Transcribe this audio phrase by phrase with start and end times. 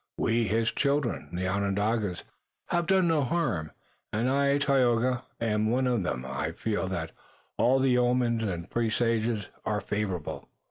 [0.17, 2.23] We, his children, the Onondagas,
[2.69, 3.69] have done no harm,
[4.11, 6.25] and I, Tayoga, am one of them.
[6.25, 7.11] I feel that
[7.59, 10.49] all the omens and presages are favorable."